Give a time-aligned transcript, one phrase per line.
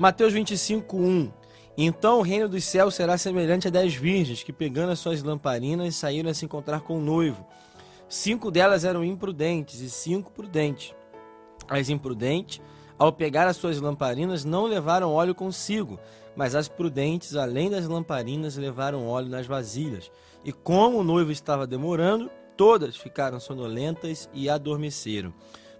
[0.00, 1.30] Mateus 25, 1.
[1.76, 5.94] Então o reino dos céus será semelhante a dez virgens que, pegando as suas lamparinas,
[5.94, 7.46] saíram a se encontrar com o noivo.
[8.08, 10.94] Cinco delas eram imprudentes e cinco prudentes.
[11.68, 12.62] As imprudentes,
[12.98, 16.00] ao pegar as suas lamparinas, não levaram óleo consigo,
[16.34, 20.10] mas as prudentes, além das lamparinas, levaram óleo nas vasilhas.
[20.42, 25.30] E como o noivo estava demorando, todas ficaram sonolentas e adormeceram.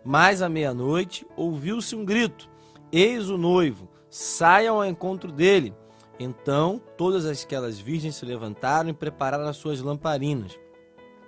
[0.04, 2.50] Mas à meia-noite ouviu-se um grito:
[2.92, 5.74] Eis o noivo, saiam ao encontro dele.
[6.18, 10.58] Então todas aquelas virgens se levantaram e prepararam as suas lamparinas.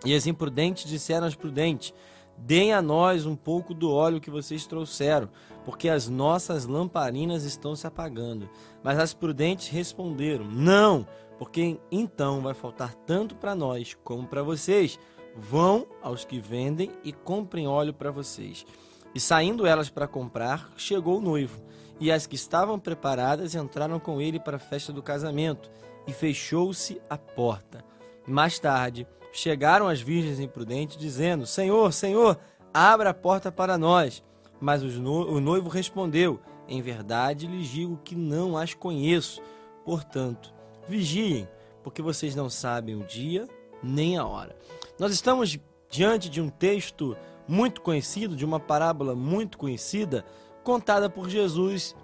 [0.05, 1.95] E as imprudentes disseram às prudentes:
[2.37, 5.29] Deem a nós um pouco do óleo que vocês trouxeram,
[5.65, 8.51] porque as nossas lamparinas estão se apagando.
[8.83, 11.07] Mas as prudentes responderam: Não,
[11.39, 14.99] porque então vai faltar tanto para nós como para vocês.
[15.35, 18.67] Vão aos que vendem e comprem óleo para vocês.
[19.15, 21.63] E saindo elas para comprar, chegou o noivo.
[22.03, 25.71] E as que estavam preparadas entraram com ele para a festa do casamento,
[26.05, 27.85] e fechou-se a porta.
[28.27, 32.41] Mais tarde, chegaram as virgens imprudentes, dizendo: Senhor, Senhor,
[32.75, 34.21] abra a porta para nós.
[34.61, 39.41] Mas o noivo respondeu: Em verdade lhes digo que não as conheço.
[39.85, 40.53] Portanto,
[40.89, 41.49] vigiem,
[41.85, 43.47] porque vocês não sabem o dia
[43.81, 44.57] nem a hora.
[44.99, 45.57] Nós estamos
[45.89, 50.25] diante de um texto muito conhecido, de uma parábola muito conhecida,
[50.63, 51.95] contada por Jesus,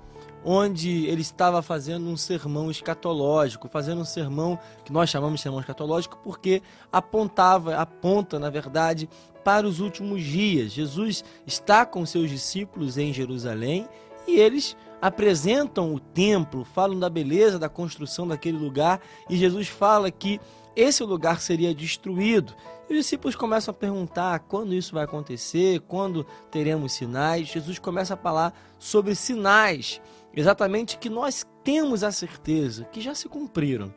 [0.44, 5.60] onde ele estava fazendo um sermão escatológico, fazendo um sermão que nós chamamos de sermão
[5.60, 9.08] escatológico porque apontava, aponta, na verdade,
[9.44, 10.72] para os últimos dias.
[10.72, 13.88] Jesus está com seus discípulos em Jerusalém
[14.26, 20.10] e eles apresentam o templo, falam da beleza da construção daquele lugar e Jesus fala
[20.10, 20.40] que
[20.80, 22.54] esse lugar seria destruído.
[22.88, 27.48] E os discípulos começam a perguntar quando isso vai acontecer, quando teremos sinais.
[27.48, 30.00] Jesus começa a falar sobre sinais,
[30.32, 33.92] exatamente que nós temos a certeza que já se cumpriram.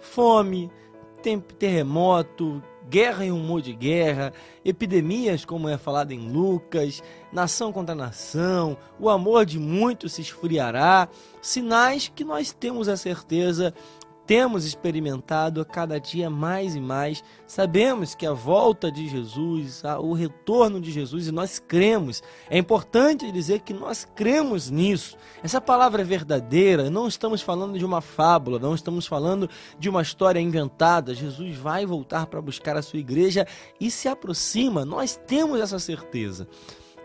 [0.00, 0.70] Fome,
[1.58, 4.32] terremoto, guerra e rumor de guerra,
[4.64, 11.08] epidemias, como é falado em Lucas, nação contra nação, o amor de muitos se esfriará,
[11.42, 13.74] sinais que nós temos a certeza
[14.26, 17.22] temos experimentado a cada dia mais e mais.
[17.46, 22.22] Sabemos que a volta de Jesus, o retorno de Jesus, e nós cremos.
[22.48, 25.16] É importante dizer que nós cremos nisso.
[25.42, 29.48] Essa palavra é verdadeira, não estamos falando de uma fábula, não estamos falando
[29.78, 31.14] de uma história inventada.
[31.14, 33.46] Jesus vai voltar para buscar a sua igreja
[33.80, 36.48] e se aproxima, nós temos essa certeza.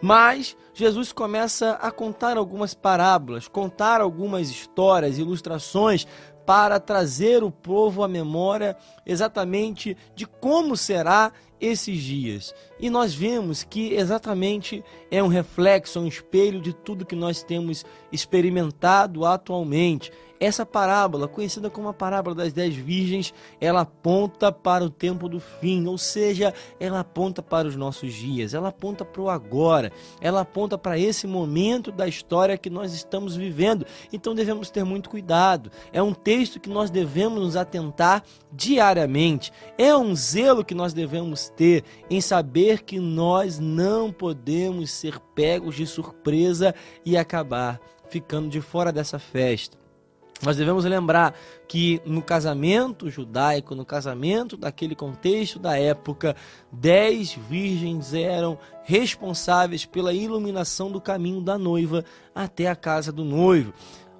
[0.01, 6.07] Mas Jesus começa a contar algumas parábolas, contar algumas histórias, ilustrações
[6.49, 12.53] para trazer o povo à memória exatamente de como será esses dias.
[12.79, 17.85] E nós vemos que exatamente é um reflexo, um espelho de tudo que nós temos
[18.11, 20.11] experimentado atualmente.
[20.39, 25.41] Essa parábola, conhecida como a parábola das dez virgens, ela aponta para o tempo do
[25.41, 29.91] fim, ou seja, ela aponta para os nossos dias, ela aponta para o agora,
[30.21, 33.85] ela aponta para esse momento da história que nós estamos vivendo.
[34.13, 35.69] Então devemos ter muito cuidado.
[35.91, 41.48] É um texto que nós devemos nos atentar diariamente, é um zelo que nós devemos
[41.55, 46.73] ter em saber que nós não podemos ser pegos de surpresa
[47.05, 47.79] e acabar
[48.09, 49.77] ficando de fora dessa festa.
[50.41, 51.35] Nós devemos lembrar
[51.67, 56.33] que no casamento judaico, no casamento daquele contexto da época,
[56.71, 63.73] dez virgens eram responsáveis pela iluminação do caminho da noiva até a casa do noivo.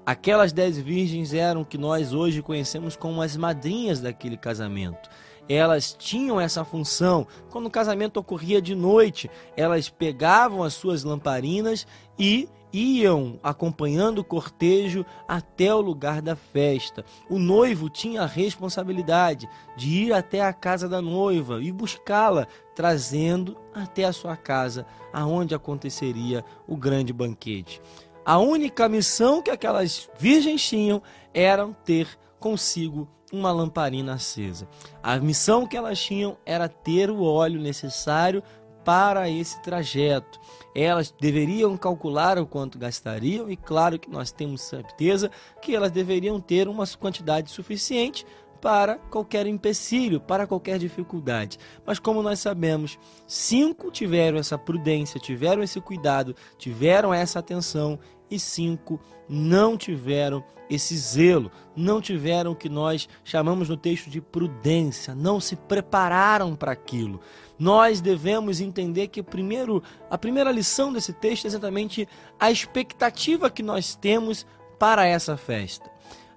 [0.06, 5.10] Aquelas dez virgens eram que nós hoje conhecemos como as madrinhas daquele casamento
[5.50, 7.26] elas tinham essa função.
[7.50, 11.88] Quando o casamento ocorria de noite, elas pegavam as suas lamparinas
[12.18, 17.04] e iam acompanhando o cortejo até o lugar da festa.
[17.28, 23.58] O noivo tinha a responsabilidade de ir até a casa da noiva e buscá-la, trazendo
[23.74, 27.82] até a sua casa, aonde aconteceria o grande banquete.
[28.24, 31.02] A única missão que aquelas virgens tinham
[31.34, 32.08] era ter
[32.40, 34.68] consigo uma lamparina acesa.
[35.02, 38.44] A missão que elas tinham era ter o óleo necessário
[38.84, 40.40] para esse trajeto.
[40.76, 45.30] Elas deveriam calcular o quanto gastariam e claro que nós temos certeza
[45.62, 48.26] que elas deveriam ter uma quantidade suficiente
[48.62, 51.58] para qualquer empecilho, para qualquer dificuldade.
[51.86, 52.98] Mas como nós sabemos,
[53.28, 60.96] cinco tiveram essa prudência, tiveram esse cuidado, tiveram essa atenção e cinco não tiveram esse
[60.96, 66.72] zelo, não tiveram o que nós chamamos no texto de prudência, não se prepararam para
[66.72, 67.20] aquilo.
[67.58, 72.08] Nós devemos entender que primeiro, a primeira lição desse texto é exatamente
[72.40, 74.46] a expectativa que nós temos
[74.78, 75.90] para essa festa.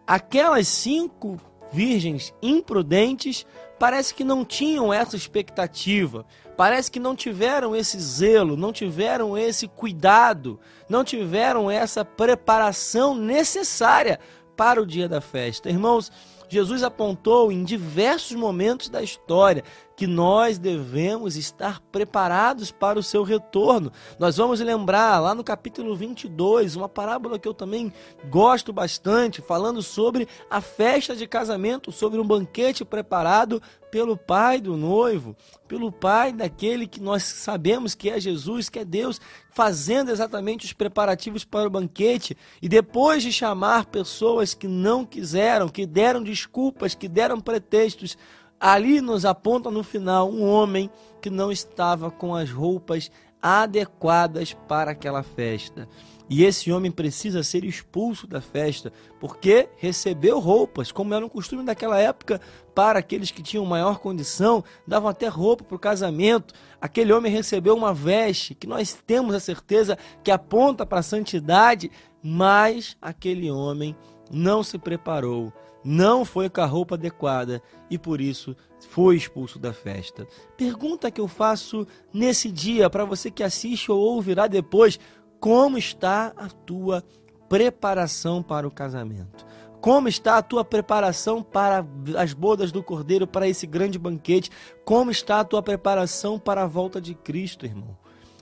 [0.06, 1.38] Aquelas cinco
[1.72, 3.46] virgens imprudentes
[3.78, 6.24] parece que não tinham essa expectativa,
[6.56, 14.20] parece que não tiveram esse zelo, não tiveram esse cuidado, não tiveram essa preparação necessária
[14.56, 15.68] para o dia da festa.
[15.68, 16.12] Irmãos,
[16.48, 19.64] Jesus apontou em diversos momentos da história
[20.02, 23.92] que nós devemos estar preparados para o seu retorno.
[24.18, 27.92] Nós vamos lembrar lá no capítulo 22, uma parábola que eu também
[28.28, 33.62] gosto bastante, falando sobre a festa de casamento, sobre um banquete preparado
[33.92, 35.36] pelo pai do noivo,
[35.68, 39.20] pelo pai daquele que nós sabemos que é Jesus, que é Deus,
[39.50, 42.36] fazendo exatamente os preparativos para o banquete.
[42.60, 48.16] E depois de chamar pessoas que não quiseram, que deram desculpas, que deram pretextos,
[48.62, 50.88] ali nos aponta no final um homem
[51.20, 53.10] que não estava com as roupas
[53.42, 55.88] adequadas para aquela festa.
[56.30, 61.64] E esse homem precisa ser expulso da festa, porque recebeu roupas, como era um costume
[61.64, 62.40] daquela época,
[62.72, 66.54] para aqueles que tinham maior condição, davam até roupa para o casamento.
[66.80, 71.90] Aquele homem recebeu uma veste que nós temos a certeza que aponta para a santidade,
[72.22, 73.96] mas aquele homem
[74.32, 75.52] não se preparou,
[75.84, 78.56] não foi com a roupa adequada e por isso
[78.88, 80.26] foi expulso da festa.
[80.56, 84.98] Pergunta que eu faço nesse dia para você que assiste ou ouvirá depois:
[85.38, 87.04] como está a tua
[87.48, 89.44] preparação para o casamento?
[89.80, 91.84] Como está a tua preparação para
[92.16, 94.48] as bodas do Cordeiro, para esse grande banquete?
[94.84, 97.98] Como está a tua preparação para a volta de Cristo, irmão?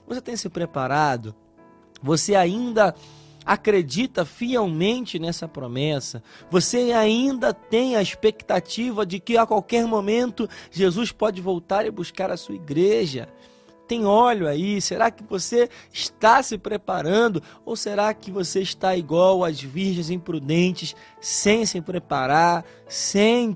[0.07, 1.33] Você tem se preparado?
[2.03, 2.93] Você ainda
[3.51, 6.23] acredita fielmente nessa promessa?
[6.49, 12.31] Você ainda tem a expectativa de que a qualquer momento Jesus pode voltar e buscar
[12.31, 13.27] a sua igreja?
[13.87, 14.81] Tem óleo aí?
[14.81, 17.41] Será que você está se preparando?
[17.65, 23.55] Ou será que você está igual às virgens imprudentes, sem se preparar, sem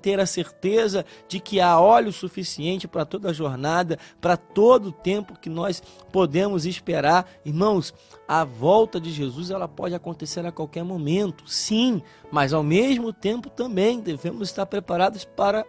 [0.00, 4.92] ter a certeza de que há óleo suficiente para toda a jornada, para todo o
[4.92, 5.82] tempo que nós
[6.12, 7.28] podemos esperar?
[7.44, 7.92] Irmãos,
[8.26, 13.50] a volta de Jesus ela pode acontecer a qualquer momento, sim, mas ao mesmo tempo
[13.50, 15.64] também devemos estar preparados para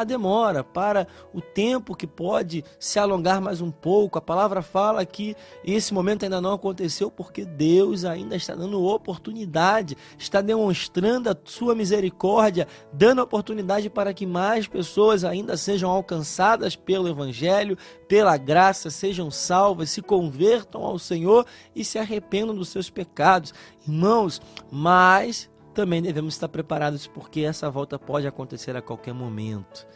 [0.00, 4.18] a demora, para o tempo que pode se alongar mais um pouco.
[4.18, 5.34] A palavra fala que
[5.64, 11.74] esse momento ainda não aconteceu porque Deus ainda está dando oportunidade, está demonstrando a sua
[11.74, 19.30] misericórdia, dando oportunidade para que mais pessoas ainda sejam alcançadas pelo Evangelho, pela graça, sejam
[19.30, 23.52] salvas, se convertam ao Senhor e se arrependam dos seus pecados.
[23.86, 24.40] Irmãos,
[24.70, 29.86] mas também devemos estar preparados porque essa volta pode acontecer a qualquer momento.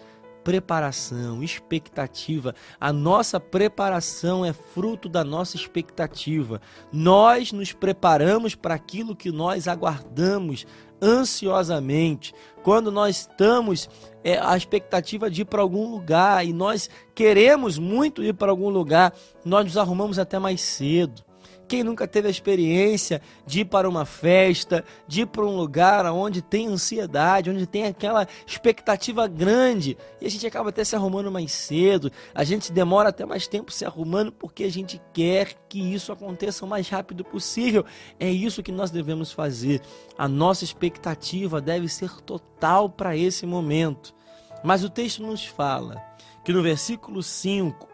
[0.45, 2.55] Preparação, expectativa.
[2.81, 6.61] A nossa preparação é fruto da nossa expectativa.
[6.93, 10.69] Nós nos preparamos para aquilo que nós aguardamos
[11.03, 12.33] ansiosamente.
[12.63, 13.91] Quando nós estamos
[14.23, 18.69] é, a expectativa de ir para algum lugar e nós queremos muito ir para algum
[18.69, 19.13] lugar,
[19.45, 21.25] nós nos arrumamos até mais cedo
[21.73, 26.05] quem nunca teve a experiência de ir para uma festa, de ir para um lugar
[26.13, 31.33] onde tem ansiedade, onde tem aquela expectativa grande e a gente acaba até se arrumando
[31.33, 35.81] mais cedo, a gente demora até mais tempo se arrumando porque a gente quer que
[35.81, 37.87] isso aconteça o mais rápido possível.
[38.21, 39.81] É isso que nós devemos fazer.
[40.19, 44.15] A nossa expectativa deve ser total para esse momento.
[44.63, 46.05] Mas o texto nos fala
[46.45, 47.89] que no versículo 5,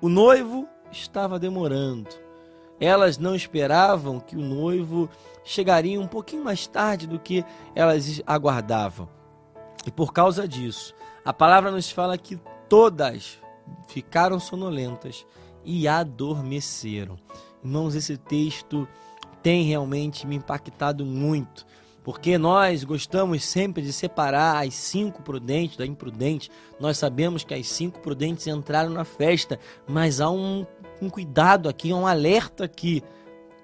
[0.00, 2.21] o noivo estava demorando.
[2.82, 5.08] Elas não esperavam que o noivo
[5.44, 7.44] chegaria um pouquinho mais tarde do que
[7.76, 9.08] elas aguardavam.
[9.86, 10.92] E por causa disso,
[11.24, 13.38] a palavra nos fala que todas
[13.86, 15.24] ficaram sonolentas
[15.64, 17.16] e adormeceram.
[17.62, 18.88] Irmãos, esse texto
[19.44, 21.64] tem realmente me impactado muito,
[22.02, 26.50] porque nós gostamos sempre de separar as cinco prudentes da imprudente.
[26.80, 30.66] Nós sabemos que as cinco prudentes entraram na festa, mas há um
[31.02, 33.02] um cuidado aqui, um alerta aqui.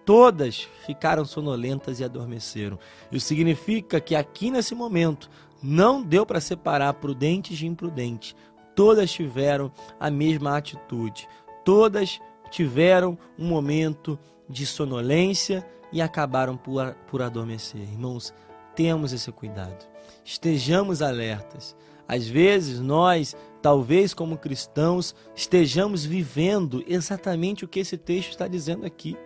[0.05, 2.79] Todas ficaram sonolentas e adormeceram.
[3.13, 5.31] Isso significa que aqui nesse momento
[5.63, 8.35] não deu para separar prudentes de imprudentes.
[8.75, 11.29] Todas tiveram a mesma atitude.
[11.65, 14.19] Todas tiveram um momento
[14.49, 17.83] de sonolência e acabaram por, por adormecer.
[17.83, 18.33] Irmãos,
[18.75, 19.87] temos esse cuidado.
[20.25, 21.77] Estejamos alertas.
[22.09, 28.87] Às vezes nós talvez como cristãos estejamos vivendo exatamente o que esse texto está dizendo
[28.87, 29.17] aqui.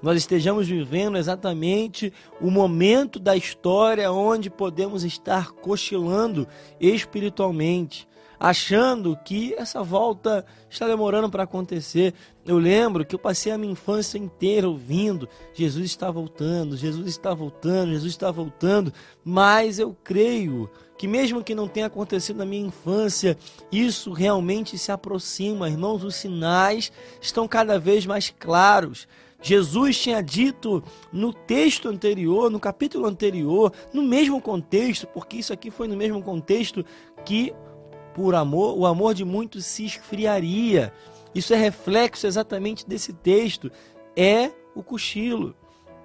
[0.00, 6.46] nós estejamos vivendo exatamente o momento da história onde podemos estar cochilando
[6.80, 8.06] espiritualmente,
[8.38, 12.14] achando que essa volta está demorando para acontecer.
[12.46, 17.34] Eu lembro que eu passei a minha infância inteira ouvindo: Jesus está voltando, Jesus está
[17.34, 18.92] voltando, Jesus está voltando,
[19.24, 23.38] mas eu creio que mesmo que não tenha acontecido na minha infância,
[23.70, 29.06] isso realmente se aproxima, irmãos, os sinais estão cada vez mais claros.
[29.40, 35.70] Jesus tinha dito no texto anterior, no capítulo anterior, no mesmo contexto, porque isso aqui
[35.70, 36.84] foi no mesmo contexto
[37.24, 37.54] que
[38.12, 40.92] por amor, o amor de muitos se esfriaria.
[41.32, 43.70] Isso é reflexo exatamente desse texto,
[44.16, 45.54] é o cochilo.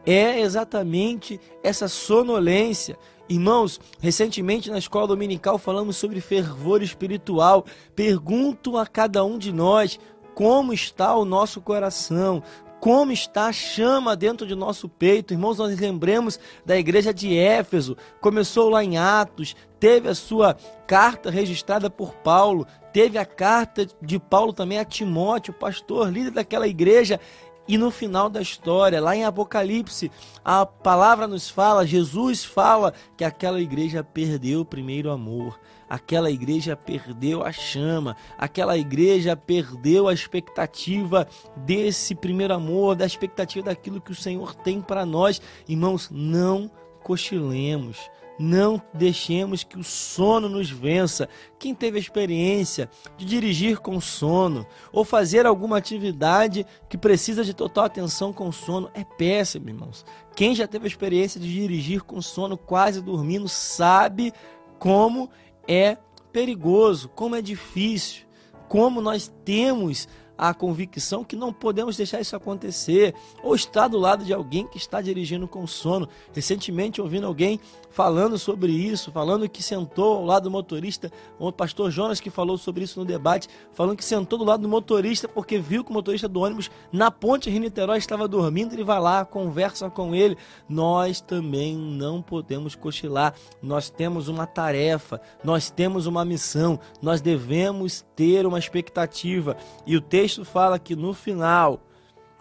[0.05, 2.97] É exatamente essa sonolência.
[3.29, 7.65] Irmãos, recentemente na escola dominical falamos sobre fervor espiritual.
[7.95, 9.99] Pergunto a cada um de nós
[10.35, 12.43] como está o nosso coração,
[12.81, 15.33] como está a chama dentro de nosso peito.
[15.33, 21.31] Irmãos, nós lembremos da igreja de Éfeso, começou lá em Atos, teve a sua carta
[21.31, 27.21] registrada por Paulo, teve a carta de Paulo também a Timóteo, pastor, líder daquela igreja,
[27.67, 30.11] e no final da história, lá em Apocalipse,
[30.43, 36.75] a palavra nos fala, Jesus fala que aquela igreja perdeu o primeiro amor, aquela igreja
[36.75, 44.11] perdeu a chama, aquela igreja perdeu a expectativa desse primeiro amor, da expectativa daquilo que
[44.11, 45.41] o Senhor tem para nós.
[45.67, 46.69] Irmãos, não
[47.01, 47.97] cochilemos
[48.39, 51.29] não deixemos que o sono nos vença.
[51.59, 57.53] Quem teve a experiência de dirigir com sono ou fazer alguma atividade que precisa de
[57.53, 60.05] total atenção com sono é péssimo, irmãos.
[60.35, 64.33] Quem já teve a experiência de dirigir com sono quase dormindo sabe
[64.79, 65.29] como
[65.67, 65.97] é
[66.31, 68.25] perigoso, como é difícil,
[68.67, 70.07] como nós temos
[70.49, 74.77] a convicção que não podemos deixar isso acontecer, ou estar do lado de alguém que
[74.77, 76.09] está dirigindo com sono.
[76.33, 81.09] Recentemente ouvindo alguém falando sobre isso, falando que sentou ao lado do motorista,
[81.39, 84.67] o pastor Jonas que falou sobre isso no debate, falando que sentou do lado do
[84.67, 88.99] motorista porque viu que o motorista do ônibus na ponte Rio-Niterói estava dormindo, ele vai
[88.99, 90.35] lá, conversa com ele.
[90.67, 93.33] Nós também não podemos cochilar.
[93.61, 99.55] Nós temos uma tarefa, nós temos uma missão, nós devemos ter uma expectativa.
[99.85, 100.01] E o
[100.33, 101.79] texto fala que no final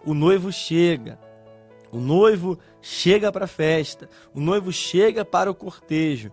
[0.03, 1.19] o noivo chega.
[1.91, 6.31] O noivo chega para a festa, o noivo chega para o cortejo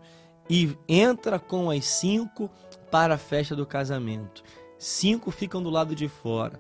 [0.49, 2.51] e entra com as cinco
[2.91, 4.43] para a festa do casamento.
[4.79, 6.59] Cinco ficam do lado de fora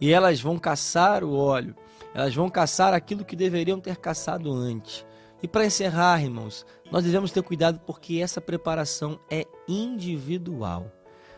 [0.00, 1.76] e elas vão caçar o óleo,
[2.14, 5.04] elas vão caçar aquilo que deveriam ter caçado antes.
[5.42, 10.90] E para encerrar, irmãos, nós devemos ter cuidado porque essa preparação é individual.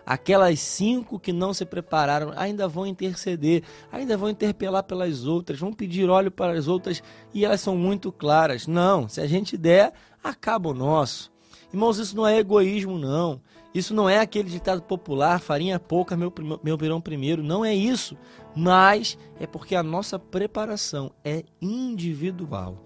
[0.05, 5.73] Aquelas cinco que não se prepararam ainda vão interceder, ainda vão interpelar pelas outras, vão
[5.73, 7.03] pedir óleo para as outras
[7.33, 8.67] e elas são muito claras.
[8.67, 9.93] Não, se a gente der,
[10.23, 11.31] acaba o nosso.
[11.73, 13.41] Irmãos, isso não é egoísmo, não.
[13.73, 17.43] Isso não é aquele ditado popular, farinha pouca, meu, meu pirão primeiro.
[17.43, 18.17] Não é isso.
[18.57, 22.85] Mas é porque a nossa preparação é individual.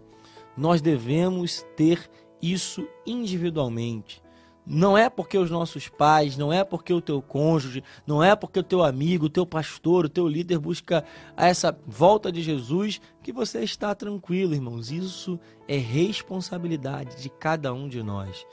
[0.56, 4.23] Nós devemos ter isso individualmente.
[4.66, 8.59] Não é porque os nossos pais, não é porque o teu cônjuge, não é porque
[8.59, 11.04] o teu amigo, o teu pastor, o teu líder busca
[11.37, 14.90] essa volta de Jesus que você está tranquilo, irmãos.
[14.90, 18.47] Isso é responsabilidade de cada um de nós.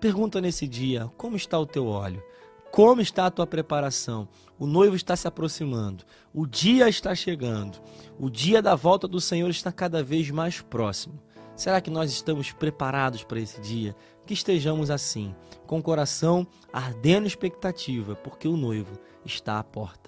[0.00, 2.22] Pergunta nesse dia: como está o teu óleo?
[2.70, 4.28] Como está a tua preparação?
[4.58, 7.80] O noivo está se aproximando, o dia está chegando,
[8.18, 11.18] o dia da volta do Senhor está cada vez mais próximo.
[11.56, 13.94] Será que nós estamos preparados para esse dia?
[14.26, 15.34] Que estejamos assim,
[15.66, 20.02] com o coração ardendo expectativa, porque o noivo está à porta.